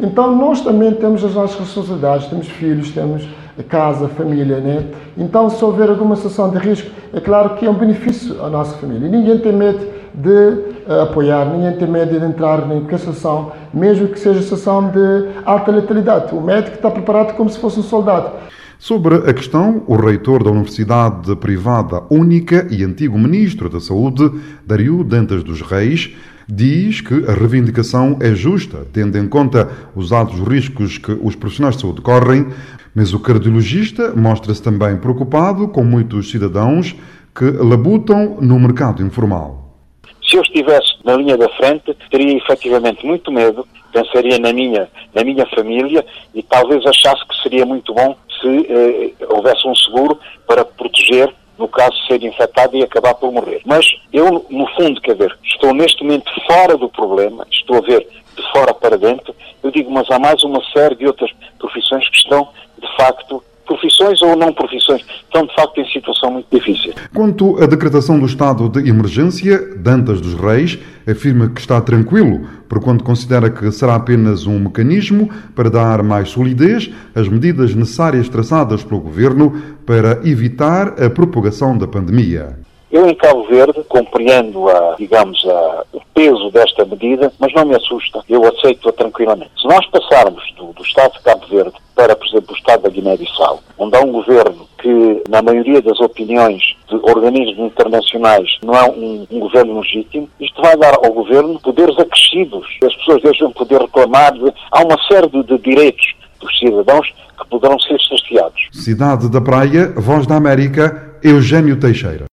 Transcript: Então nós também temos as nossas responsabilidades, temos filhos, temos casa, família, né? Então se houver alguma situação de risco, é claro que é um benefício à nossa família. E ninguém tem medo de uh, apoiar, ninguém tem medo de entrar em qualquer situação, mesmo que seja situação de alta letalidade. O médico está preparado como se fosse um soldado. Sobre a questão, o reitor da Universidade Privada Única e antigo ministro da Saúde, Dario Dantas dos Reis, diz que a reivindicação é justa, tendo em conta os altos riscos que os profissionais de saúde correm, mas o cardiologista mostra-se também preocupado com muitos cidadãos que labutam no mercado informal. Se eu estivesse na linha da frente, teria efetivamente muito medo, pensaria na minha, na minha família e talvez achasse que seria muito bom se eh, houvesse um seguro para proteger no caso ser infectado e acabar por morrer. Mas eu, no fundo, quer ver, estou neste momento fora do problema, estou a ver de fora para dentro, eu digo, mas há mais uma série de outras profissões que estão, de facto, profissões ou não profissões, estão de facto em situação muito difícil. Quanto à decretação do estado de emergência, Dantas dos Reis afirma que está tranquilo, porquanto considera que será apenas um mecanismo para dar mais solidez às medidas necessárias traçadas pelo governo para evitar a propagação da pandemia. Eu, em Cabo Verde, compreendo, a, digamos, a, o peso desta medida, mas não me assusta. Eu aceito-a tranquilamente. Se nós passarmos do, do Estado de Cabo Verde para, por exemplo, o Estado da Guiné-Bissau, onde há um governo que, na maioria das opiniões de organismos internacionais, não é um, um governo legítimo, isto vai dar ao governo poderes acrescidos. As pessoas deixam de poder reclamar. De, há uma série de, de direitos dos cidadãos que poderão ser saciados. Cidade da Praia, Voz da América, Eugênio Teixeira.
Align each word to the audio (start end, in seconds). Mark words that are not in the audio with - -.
Então 0.00 0.34
nós 0.36 0.60
também 0.60 0.92
temos 0.92 1.24
as 1.24 1.34
nossas 1.34 1.58
responsabilidades, 1.58 2.26
temos 2.28 2.48
filhos, 2.48 2.90
temos 2.90 3.28
casa, 3.68 4.08
família, 4.08 4.58
né? 4.58 4.86
Então 5.16 5.48
se 5.48 5.64
houver 5.64 5.88
alguma 5.88 6.16
situação 6.16 6.50
de 6.50 6.58
risco, 6.58 6.90
é 7.12 7.20
claro 7.20 7.50
que 7.50 7.66
é 7.66 7.70
um 7.70 7.74
benefício 7.74 8.42
à 8.42 8.48
nossa 8.48 8.76
família. 8.76 9.06
E 9.06 9.10
ninguém 9.10 9.38
tem 9.38 9.52
medo 9.52 9.86
de 10.14 10.30
uh, 10.88 11.02
apoiar, 11.02 11.44
ninguém 11.46 11.76
tem 11.76 11.88
medo 11.88 12.18
de 12.18 12.24
entrar 12.24 12.64
em 12.66 12.80
qualquer 12.80 12.98
situação, 12.98 13.52
mesmo 13.72 14.08
que 14.08 14.18
seja 14.18 14.40
situação 14.42 14.90
de 14.90 15.28
alta 15.44 15.70
letalidade. 15.70 16.34
O 16.34 16.40
médico 16.40 16.76
está 16.76 16.90
preparado 16.90 17.34
como 17.36 17.48
se 17.48 17.58
fosse 17.58 17.80
um 17.80 17.82
soldado. 17.82 18.30
Sobre 18.78 19.14
a 19.14 19.32
questão, 19.32 19.82
o 19.86 19.96
reitor 19.96 20.42
da 20.42 20.50
Universidade 20.50 21.34
Privada 21.36 22.02
Única 22.10 22.66
e 22.70 22.84
antigo 22.84 23.18
ministro 23.18 23.70
da 23.70 23.80
Saúde, 23.80 24.30
Dario 24.66 25.02
Dantas 25.02 25.42
dos 25.42 25.62
Reis, 25.62 26.14
diz 26.48 27.00
que 27.00 27.14
a 27.28 27.34
reivindicação 27.34 28.18
é 28.20 28.34
justa, 28.34 28.86
tendo 28.92 29.18
em 29.18 29.28
conta 29.28 29.70
os 29.94 30.12
altos 30.12 30.40
riscos 30.40 30.98
que 30.98 31.12
os 31.12 31.34
profissionais 31.34 31.76
de 31.76 31.82
saúde 31.82 32.00
correm, 32.00 32.48
mas 32.94 33.12
o 33.12 33.20
cardiologista 33.20 34.14
mostra-se 34.14 34.62
também 34.62 34.96
preocupado 34.96 35.68
com 35.68 35.82
muitos 35.82 36.30
cidadãos 36.30 36.94
que 37.34 37.44
labutam 37.44 38.38
no 38.40 38.58
mercado 38.60 39.02
informal. 39.02 39.64
Se 40.22 40.36
eu 40.36 40.42
estivesse 40.42 40.94
na 41.04 41.16
linha 41.16 41.36
da 41.36 41.48
frente, 41.50 41.94
teria 42.10 42.36
efetivamente 42.36 43.04
muito 43.04 43.30
medo, 43.32 43.66
pensaria 43.92 44.38
na 44.38 44.52
minha, 44.52 44.88
na 45.14 45.24
minha 45.24 45.46
família 45.46 46.04
e 46.34 46.42
talvez 46.42 46.84
achasse 46.86 47.26
que 47.26 47.42
seria 47.42 47.66
muito 47.66 47.92
bom 47.92 48.16
se 48.40 48.66
eh, 48.68 49.12
houvesse 49.28 49.66
um 49.66 49.74
seguro 49.74 50.18
para 50.46 50.64
proteger 50.64 51.32
no 51.58 51.68
caso 51.68 51.96
ser 52.06 52.22
infectado 52.22 52.76
e 52.76 52.82
acabar 52.82 53.14
por 53.14 53.32
morrer. 53.32 53.60
Mas 53.64 53.86
eu, 54.12 54.44
no 54.50 54.66
fundo, 54.74 55.00
quer 55.00 55.14
ver, 55.14 55.36
estou 55.44 55.72
neste 55.74 56.02
momento 56.02 56.30
fora 56.46 56.76
do 56.76 56.88
problema, 56.88 57.46
estou 57.50 57.78
a 57.78 57.80
ver 57.80 58.06
de 58.36 58.50
fora 58.50 58.74
para 58.74 58.98
dentro, 58.98 59.34
eu 59.62 59.70
digo, 59.70 59.90
mas 59.90 60.10
há 60.10 60.18
mais 60.18 60.42
uma 60.42 60.60
série 60.72 60.96
de 60.96 61.06
outras 61.06 61.30
profissões 61.58 62.08
que 62.08 62.16
estão, 62.16 62.48
de 62.78 62.96
facto, 62.96 63.43
profissões 63.64 64.20
ou 64.22 64.36
não 64.36 64.52
profissões, 64.52 65.02
estão 65.24 65.46
de 65.46 65.54
facto 65.54 65.80
em 65.80 65.86
situação 65.86 66.30
muito 66.32 66.46
difícil. 66.50 66.92
Quanto 67.14 67.62
à 67.62 67.66
decretação 67.66 68.18
do 68.18 68.26
estado 68.26 68.68
de 68.68 68.88
emergência, 68.88 69.58
Dantas 69.76 70.20
dos 70.20 70.34
Reis 70.34 70.78
afirma 71.08 71.48
que 71.48 71.60
está 71.60 71.80
tranquilo, 71.80 72.46
porquanto 72.68 73.04
considera 73.04 73.50
que 73.50 73.70
será 73.72 73.96
apenas 73.96 74.46
um 74.46 74.58
mecanismo 74.58 75.28
para 75.54 75.70
dar 75.70 76.02
mais 76.02 76.30
solidez 76.30 76.90
às 77.14 77.28
medidas 77.28 77.74
necessárias 77.74 78.28
traçadas 78.28 78.82
pelo 78.82 79.00
governo 79.00 79.62
para 79.86 80.20
evitar 80.24 81.02
a 81.02 81.10
propagação 81.10 81.76
da 81.76 81.86
pandemia. 81.86 82.58
Eu, 82.94 83.08
em 83.08 83.14
Cabo 83.16 83.44
Verde, 83.48 83.82
compreendo, 83.88 84.68
a, 84.68 84.94
digamos, 84.96 85.44
a, 85.48 85.84
o 85.92 86.00
peso 86.14 86.48
desta 86.52 86.84
medida, 86.84 87.32
mas 87.40 87.52
não 87.52 87.64
me 87.64 87.74
assusta. 87.74 88.20
Eu 88.28 88.46
aceito-a 88.46 88.92
tranquilamente. 88.92 89.50
Se 89.60 89.66
nós 89.66 89.84
passarmos 89.86 90.44
do, 90.56 90.72
do 90.72 90.82
Estado 90.82 91.14
de 91.14 91.22
Cabo 91.22 91.44
Verde 91.48 91.74
para, 91.94 92.16
por 92.16 92.26
exemplo, 92.26 92.52
o 92.52 92.56
Estado 92.56 92.82
da 92.82 92.88
Guiné-Bissau, 92.88 93.60
onde 93.78 93.96
há 93.96 94.00
um 94.00 94.12
governo 94.12 94.66
que, 94.78 95.22
na 95.28 95.40
maioria 95.40 95.80
das 95.80 95.98
opiniões 96.00 96.62
de 96.88 96.96
organismos 96.96 97.58
internacionais, 97.58 98.48
não 98.62 98.74
é 98.74 98.84
um, 98.90 99.26
um 99.30 99.38
governo 99.40 99.80
legítimo, 99.80 100.28
isto 100.40 100.60
vai 100.60 100.76
dar 100.76 100.94
ao 100.94 101.12
governo 101.12 101.58
poderes 101.60 101.98
acrescidos. 101.98 102.66
As 102.84 102.94
pessoas 102.96 103.22
deixam 103.22 103.48
de 103.48 103.54
poder 103.54 103.80
reclamar. 103.80 104.32
De, 104.32 104.52
há 104.70 104.82
uma 104.82 104.98
série 105.08 105.28
de, 105.28 105.42
de 105.42 105.58
direitos 105.58 106.14
dos 106.40 106.58
cidadãos 106.58 107.08
que 107.38 107.48
poderão 107.48 107.78
ser 107.80 107.98
saciados. 108.00 108.68
Cidade 108.72 109.30
da 109.30 109.40
Praia, 109.40 109.92
Voz 109.96 110.26
da 110.26 110.36
América, 110.36 111.16
Eugênio 111.22 111.78
Teixeira. 111.80 112.22